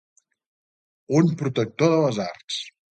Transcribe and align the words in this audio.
Un 1.21 1.31
protector 1.43 1.95
de 1.99 2.03
les 2.07 2.25
arts. 2.29 2.63